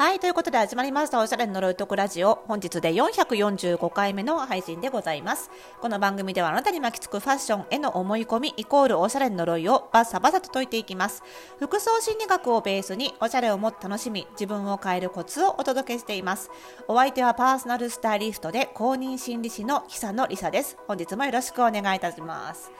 [0.00, 2.42] はい、ということで始まりましたおしゃれの呪いとくラジオ。
[2.46, 5.50] 本日で445回目の配信でございます。
[5.82, 11.22] この番組ではあなたに巻きつくファッションへの思い込みイコールおしゃれの呪いをバッサバサと解いていきます。
[11.58, 16.50] 服装心理学をベースにおしゃれをもっと楽しみ、自分を変えるコツをお届けしています。
[16.88, 20.78] お相手はパーソナルスタイリストで公認心理師の久野里沙です。
[20.88, 22.72] 本日もよろしくお願いいたします。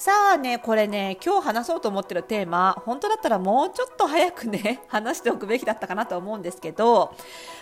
[0.00, 7.14] さあね、これね、今日話そうと思ってるテーマ、本当だったらもうちょっと早くね、 話しておくべきだったかなと思うんですけど、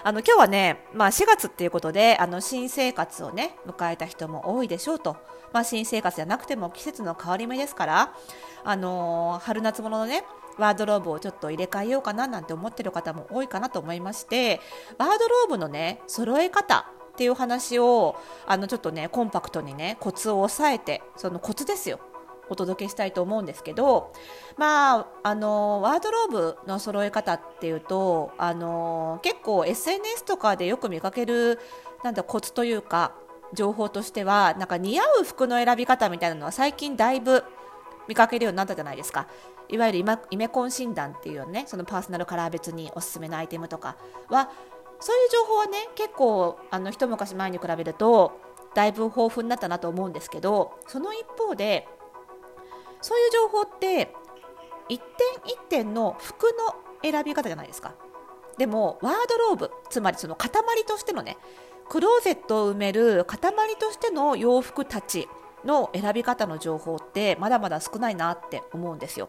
[0.05, 5.16] あの、今日はね、まあ4月っていうことで、あの、新生活をね、迎えた人も多いでしょうと。
[5.52, 8.12] まあ新生活じゃなくても季節の変わり目ですから、
[8.62, 10.23] あのー春夏物のね、
[10.59, 14.61] ワードローブをちょっと入れ替えようかななんて思ってる方も多いかなと思いまして、
[14.97, 18.14] ワードローブのね、揃え方、っていう話を
[18.47, 21.98] あのちょっとねコンパクトにねコツを押さえてそのコツですよ
[22.51, 24.12] お届けしたいと思うんですけど、
[24.56, 31.59] まあ、あのワードローブの揃え方っていうとあの結構 SNS とかでよく見かける
[32.03, 33.14] なんだコツというか
[33.55, 37.45] 情報としてはなんか似合う服の選び方みたいなのは最近だいぶ
[38.06, 39.28] 見かけるようになったじゃないですか。
[39.69, 43.97] いわゆるイマイメコン診断っていうねそのパーソナルカラー別におすすめのアイテムとか
[44.28, 44.50] は
[44.98, 48.41] そういう情報はね結構あの一昔前に比べると
[48.75, 51.87] だいぶ豊富になったなと思うんですけどその一方で
[53.00, 54.12] そういう情報って
[54.88, 57.94] 一点一点の服の選び方じゃないですか。
[58.56, 60.50] でもワードローブつまりその塊
[60.86, 61.36] としてのね
[61.88, 63.38] クローゼットを埋める塊
[63.78, 65.28] としての洋服たち
[65.64, 69.28] の選び方の情報ってまだまだ少ないなって思うんですよ。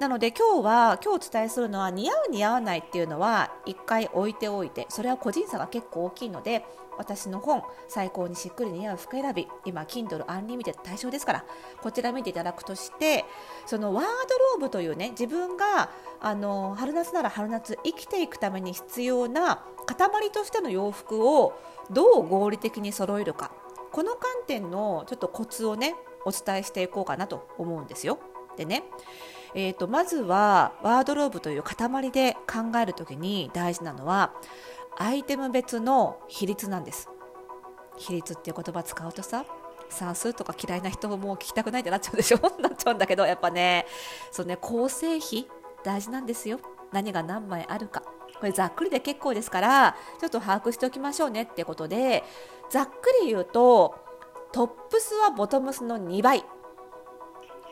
[0.00, 6.64] なので今日は今日お伝えするのは似合う似合わないっていうのは一回置いておいてそれは個人差が結構大きいので
[6.96, 11.44] 私の本最高にしっくり似合う服選び今 Kindle Unlimited 対象ですから
[11.82, 13.26] こちら見ていただくとして
[13.66, 21.60] そのワードローブというね自分があの春夏なら春夏生きていくために必要な塊としての洋服を
[21.90, 23.52] どう合理的に揃えるか
[23.92, 28.18] この観点のちょっとコツをねお伝えしていこうかなと思うんですよ。
[28.56, 28.84] でね
[29.54, 34.32] えー、とまずはワードローブという塊で考えるときに大事なのは
[34.98, 37.08] アイテム別の比率なんです。
[37.96, 39.44] 比率っていう言葉使うとさ
[39.88, 42.38] 算数とか嫌いな人も聞きたくないってなっちゃうでしょ？
[42.62, 43.86] なっちゃうんだけどやっぱね
[44.30, 45.48] そうね構成比
[45.82, 46.60] 大事なんですよ。
[46.92, 48.02] 何が何枚あるか。
[48.38, 52.24] これざっくりで結構ですからちょっと把握しておきましょうねってことで
[52.70, 53.96] ざっくり言うと
[54.52, 56.44] トップスはボトムスの2倍。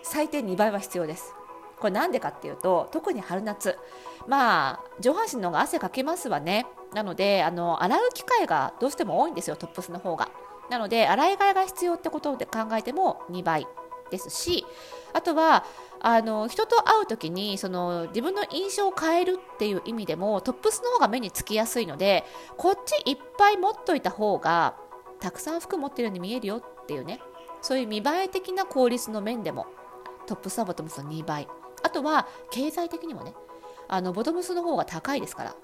[0.02, 1.34] 最低2倍は必要です。
[1.80, 3.78] これなんでかっていうと特に春夏。
[4.26, 6.66] まあ上半身の方が汗かけますわね。
[6.92, 10.28] なのであの洗う機会がどうしても多いんですよトップスの方が。
[10.70, 13.66] なので洗い替えが必要ってことで考えても2倍
[14.10, 14.66] ですし
[15.14, 15.64] あとは
[16.00, 22.24] あの人と会う時にその自分の印象を変えるっていう意味でもトップスの方が目につきやすいので
[22.58, 24.76] こっちいっぱい持っといた方が
[25.20, 27.20] たくさん服持ってるように見えるよっていうね。
[27.60, 29.66] そういう見栄え的な効率の面でも
[30.26, 31.48] トップスはボトムスの2倍
[31.82, 33.34] あとは経済的にもね
[33.88, 35.56] あのボトムスの方が高いですから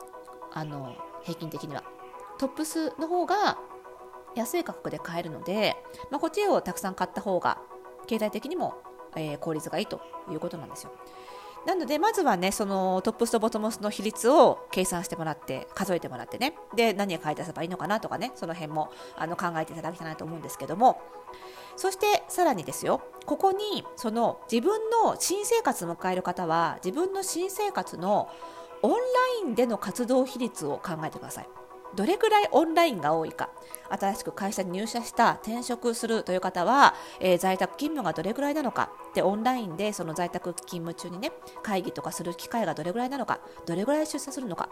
[0.53, 1.83] あの平均的には。
[2.39, 3.59] トップスの方が
[4.35, 5.77] 安い価格で買えるので、
[6.11, 7.59] まあ、こっちをたくさん買った方が
[8.07, 8.75] 経済的にも、
[9.17, 10.93] えー効率がいいということなんですよ。
[11.67, 16.55] なのでまずはねそのトップスとボトムスの比率を計算してもらって数えてもらってね。
[16.75, 21.01] で何を買い出せばいいのかなとかねその辺もあの考えていただきたいなと思うんですけども。
[21.77, 23.01] そしてさらにですよ。
[23.27, 28.29] ここにその自分の新生活を迎える方は自分の新生活の
[28.83, 28.99] オンラ
[29.49, 31.49] インでの活動比率を考えてください。
[31.95, 33.51] どれぐらいオンラインが多いか
[33.91, 41.33] 新しく会社に入社した転職するという方は、えー在宅勤務がどれぐらいなのかでオンラインでその在宅勤務中にね
[41.63, 44.69] 会議とかする機会がどれぐらいなのかどれぐらい出社するのか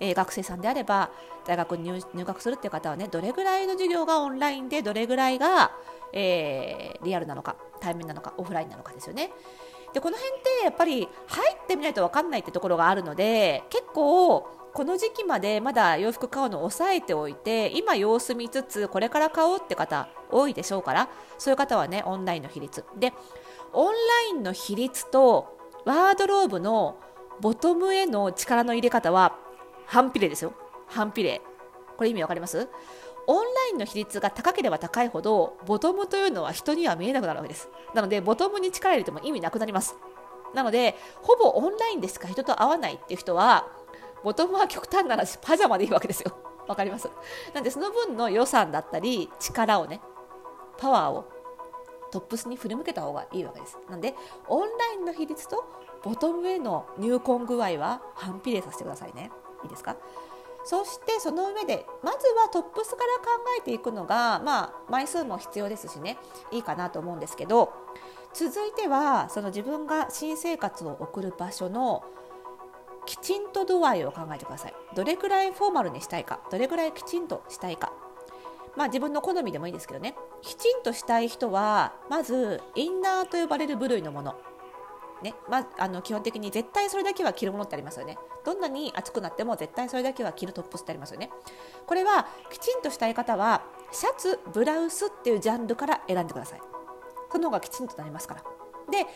[0.00, 1.10] えー学生さんであれば
[1.46, 5.72] 大学に入学するっていう方はねどれぐらいの授業がオンラインでどれぐらいが、
[6.12, 9.30] えーリアルなのか対面なのかオフラインなのかですよね。
[9.94, 14.40] でこの辺ってやっぱり入ってみないと分かんないってところがあるので結構
[14.74, 21.08] この時期までまだ洋服買うのを抑えておいて今様子見つつこれから買おうって方多いでしょうから
[21.38, 22.84] そういう方はねオンラインの比率。
[22.98, 23.12] で
[23.72, 26.98] オンラインの比率とワードローブの
[27.40, 29.36] ボトムへの力の入れ方は
[29.86, 30.54] 反比例ですよ。
[30.88, 31.40] 反比例
[31.96, 32.68] これ意味わかります？
[33.26, 37.68] オンラインの比率が高ければ高いほどボトムというのは人には見えなくなるわけです。
[37.94, 39.96] なのでボトムに力入れても意味なくなります。
[40.54, 43.68] なのでほぼオンラインでしか人と会わないっていう人は
[44.22, 46.36] ボトムは極端な話パジャマでいいわけですよ。
[46.66, 47.08] わかります？
[47.52, 50.00] なんでその分の予算だったり力をね
[50.78, 51.30] パワーを
[52.10, 53.78] トップスに振り向けた方がいいわけです。
[53.90, 54.14] なんで
[54.48, 55.64] オンラインの比率と
[56.02, 59.30] ボトムへの入魂具合は反比例させてくださいね。
[59.64, 59.96] いいですか？
[60.64, 66.18] そしてその上でまずはトップスから考えていくのが、まあ、枚数も必要ですしね。
[66.50, 67.72] いいかなと思うんですけど
[68.32, 72.02] 続いてはその自分が新生活を送る場所の
[73.06, 74.74] きちんと度合いを考えてください。
[74.94, 77.92] どれくらいフォーマルにしたいかどれくらいきちんとしたいか。
[78.76, 80.16] まあ自分の好みでもいいですけどね。
[80.40, 84.34] きちんとしたい人はまずインナーと呼ばれる部類のもの。
[85.24, 88.16] ねまあ、あの基本的に絶対それだけは着るものってありますよね。
[88.44, 91.30] どんなに暑くなっても絶対それだけは着るトップスってありますよね。
[91.86, 96.60] これはきちんとしたい方はシャツブラウスっていうジャンルから選んでください。
[97.32, 98.42] その方がきちんとなりますから。
[98.90, 99.06] で、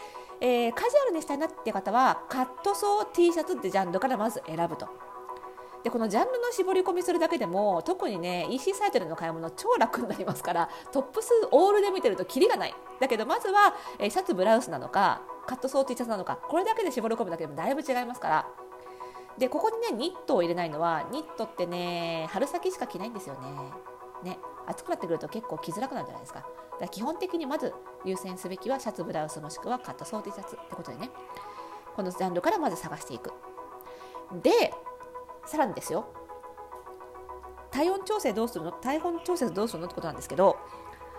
[0.40, 4.88] えー、カジュアルにしたいなっていう方はカットソー T シャツってジャンルからまず選ぶと。
[5.84, 12.75] でこのジャンルの絞り込みするだけでも特にね EC サイトでの買い物超楽になりますからトップスオールで見てるとキリがない。
[13.00, 18.47] だけどまずは、え、シャツブラウスなのかカットソー T シャツなのかこれだけで絞り込むだけでもだいぶ違いますから。
[19.39, 23.35] でここにねニットを入れないのはニットってね春先しか着ないんですよ
[24.23, 24.33] ね。
[24.33, 26.41] ね暑くなってくると結構着づらくなるじゃないですか。
[26.41, 26.50] だか
[26.81, 27.73] ら基本的にまず
[28.05, 31.11] 優先すべきはシャツブラウスもしくはカットソー T シャツってことでね。
[31.97, 33.33] このジャンルからまず探していく。
[34.43, 34.75] で
[35.47, 36.06] さらにですよ。
[37.71, 38.73] 体温調整どうするの？
[38.73, 39.87] 体温調節どうするの？
[39.87, 40.56] ってことなんですけど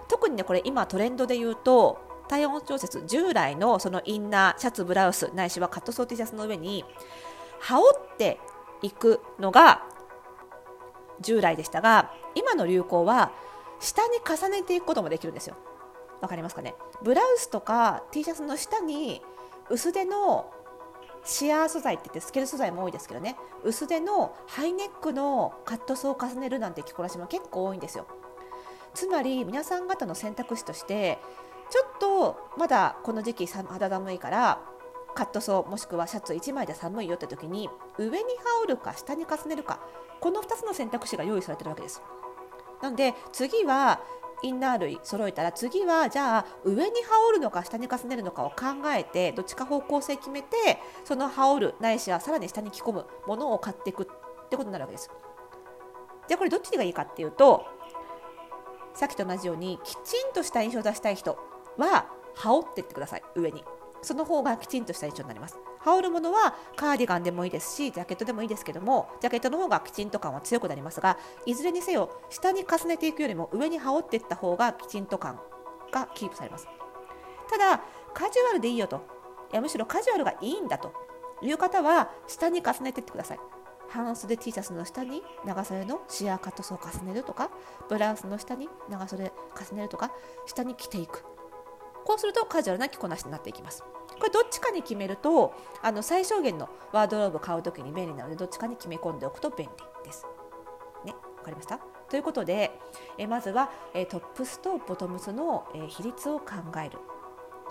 [0.08, 6.86] 特にねこれ今トレンドで言うと体温調節従来のそのインナーシャツブラウスないしはカットソー T シャツの上に
[7.60, 8.40] 羽織って
[8.82, 9.84] いくのが
[11.20, 13.32] 従来でしたが今の流行は
[13.82, 15.58] 下に重ねていくこともできるんですよ。
[16.22, 16.76] わかりますかね？
[17.02, 19.22] ブラウスとか T シャツの下に
[19.70, 20.52] 薄手の
[21.24, 23.36] シアー素材って言ってスケール素材も多いですけどね。
[23.64, 28.06] 薄手のハイネックのカットソーを重ねるなんて着こなしも結構多いんですよ。
[28.94, 31.20] つまり皆さん方の選択肢として
[31.70, 34.62] ちょっとまだこの時期肌寒いから
[35.16, 39.80] カットソーもしくはシャツ1枚で寒いよって時に上に羽織るか下に重ねるか
[40.20, 42.02] この2つの選択肢が用意されてるわけです。
[42.82, 44.02] なので次は
[44.42, 48.56] インナー類揃えたら次はじゃあ上に羽織るのか下に重ねるのかを考
[48.96, 54.06] えてどっちか方向性決めてその羽織るないしはさらに下に着込むものを買っていくっ
[54.50, 55.12] てことになるわけです。
[56.28, 57.66] じゃあこれどっちがいいかっていうと
[58.94, 61.38] さっきと同じようにきちんとした印象を出したい人。
[61.80, 63.64] は羽織ってってください上に。
[64.02, 65.58] その方がきちんとした印象になります。
[65.80, 75.40] 羽織るものはカーディガンでもいいですしジャケットでもいいですけどもジャケットの方がきちんと感は強くなりますがいずれにせよ下に重ねていくよりも上に羽織っていった方がきちんと感
[75.92, 76.68] がキープされます。
[77.50, 77.82] ただ
[78.14, 79.02] カジュアルでいいよと。
[79.52, 80.94] いやむしろカジュアルがいいんだと。
[81.42, 83.40] いう方は下に重ねていってください。
[83.88, 87.50] 半袖 T シャツの下に長袖のシアーカットソーを重ねるとか
[87.88, 89.32] ブラウスの下に長袖
[89.72, 90.12] 重ねるとか
[90.46, 91.24] 下に着ていく。
[92.06, 93.84] こうするとカジュアルな着こなしになっていきます。
[94.18, 99.72] これどっちかに決めるとあの最小限のワードローブ買う時に便利なのでどっちかに決め込んでおくと便利
[100.04, 100.26] です。
[101.06, 101.80] ね、わかりました？
[102.10, 102.72] ということで
[103.18, 106.46] えまずはえトップスとボトムスのえ比率を考
[106.84, 106.98] える。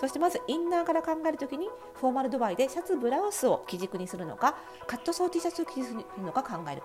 [0.00, 6.82] そしてまずインナーから考えるときにフォーマル度合いでシャツブラウスを基軸にするのかカットソー T シャツを基軸にするのか考える。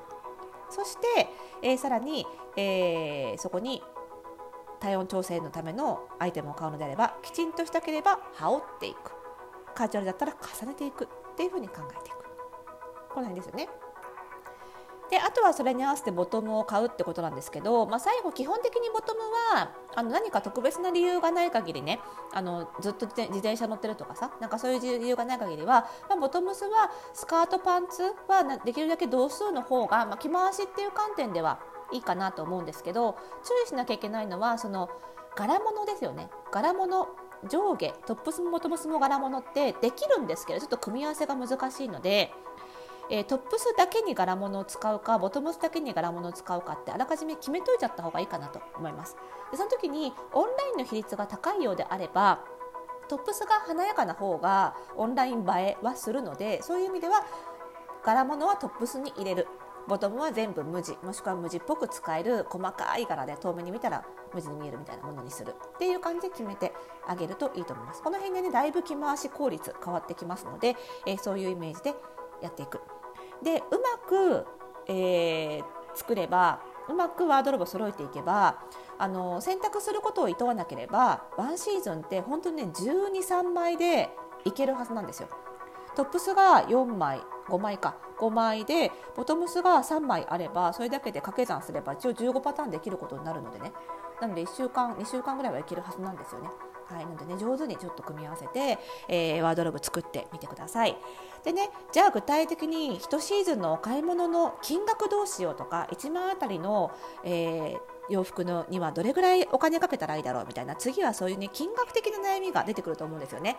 [0.70, 1.30] そして、
[1.62, 2.26] えー、さらに、
[2.58, 3.84] えー、そこに
[4.84, 9.14] 体温調整のためのアイテムを買うのであればきちんとしたければ羽織っていく
[9.74, 12.18] カジュアルだったら重ねていくっていうふうに考えていく
[13.10, 13.70] この辺ですよね。
[15.10, 19.20] であとはそれに合わせてボトムを買うってことなんですけど、まあ、最後基本的にボトム
[19.56, 22.00] はあの何か特別な理由がない限りね
[22.34, 31.60] あのずっと自転車乗ってるとかさなんかそういう理由がない限りは、まあ、ボトムスはスカートパンツはできるだけ同数の方が、まあ、着回しっていう観点では
[31.94, 34.90] いいかなと思うんですけど注意しなきゃいけないのはその
[35.36, 36.30] 柄物ですよね。
[36.52, 37.08] 柄物
[37.50, 42.32] 上下トップスもボトムスも柄物ってできるんですけどちょっと組み合わせが難しいので、
[43.10, 49.18] えー、トップスだけに柄物を使うかボトムスだけに柄物を使うかってあらかじめ決めといちゃった方がいいかなと思います。
[49.52, 52.40] でその時にオンラインの比率が高いようであれば
[53.10, 57.26] トップスが華やかな方がオンライン映えはするのでそういう意味では
[58.06, 59.48] 柄物はトップスに入れる。
[59.88, 66.74] ボトムは全部無地もしくは無地っぽく使える細かい柄で遠目に見たら無地に見えるみたいなものにするっていう感じで決めて
[67.08, 68.02] あげるといいと思います。
[68.02, 70.76] この辺でねだいぶ着回し効率変わってきますので、
[71.06, 71.96] えー、そういうイメージで
[72.42, 72.82] やっていく。
[73.44, 74.46] でうまく、
[74.88, 75.64] えー、
[75.96, 78.58] 作ればうまくワードローブを揃えていけば
[78.98, 84.10] あの選択することを厭わなければワンシーズンって本当にね123枚で
[84.46, 85.30] いけるはずなんですよ。
[85.96, 93.74] トップスが4枚5枚か5枚でボトムスが3枚あればそれだけで掛け算すれば一応15パターンできることになるのでね
[94.22, 96.50] なので1週間2週間ぐらいはいけるはずなんですよね
[96.86, 100.96] はい、なのでね上手にちょっと組み合わせて、えー、ワードローブ作ってみてください。
[101.44, 106.92] でねじゃあ具体的に1シーズンのお買い物の金額どうしようとか1万あたりの、
[107.24, 113.58] えー、洋服のにはどれぐらいお金かけたらいいだろうみたいな次はそういうね金額的な悩みが出てくると思うんですよね。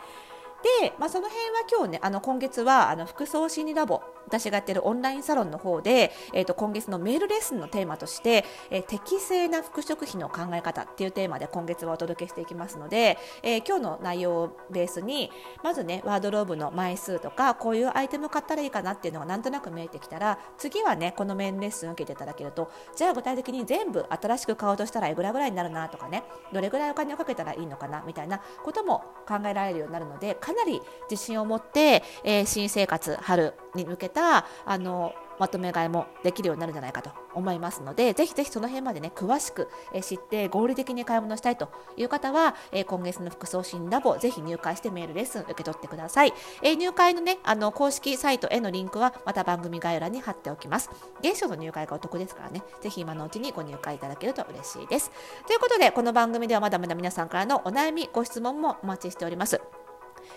[0.80, 15.30] で、まあ、その辺は今日ねあの今月はあの服装心理ラボ私がやってるオンラインサロンの方で、えー、と今月のメールレッスンのテーマとして、えー、適正な服飾費の考え方っていうテーマで今月はお届けしていきますので、えー、今日の内容をベースに
[15.62, 30.80] まずねワードローブの枚数とかこういうアイテム買ったらいいかなっていうのがなんとなく見えてきたら次はねこのメールレッスンを受けていただけるとじゃあ具体的に全部新しく買おうとしたらいくらぐらいになるなとかねどれぐらいお金をかけたらいいのかなみたいなことも考えられるようになるのでかなり
[31.11, 39.68] 自信を持って、えー、新生活春に向けたあのまとめ買いもできるようになるんじゃないかと思いますのでぜひぜひその辺までね詳しく、
[40.00, 42.54] 知って合理的に買い物したいという方は、
[42.87, 46.32] 今月の服装診ラボぜひ入会してメールレッスン受け取ってください、
[46.62, 50.88] 入会のねあの公式サイトへのリンクはまた番組概要欄に貼っておきます。
[51.20, 55.11] 現初の入会がお得ですからねぜひ今のうちにご入会いただけると嬉しいです。
[55.49, 59.61] ということでこの番組ではまだまだ皆さんからのお悩みご質問もお待ちしております。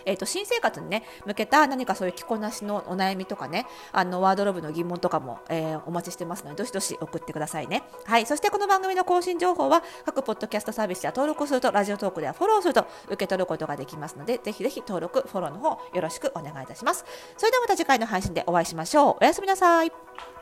[0.06, 7.84] えーと、新生活に、ね、向けた何かそういう着こなしのお悩みとかねあのワードローブの疑問とかも、えー、お待ちしてますのでどしどし送ってくださいね。
[8.06, 17.06] はい、そしてこの番組の更新情報は各ポッドキャストサービスや登録するとラジオトークではフォローすると受け取ることができますのでぜひぜひ登録フォローの方よろしくお願いいたします。
[17.38, 19.18] それではまた次回の配信でお会いしましょう。
[19.22, 20.37] おやすみなさい。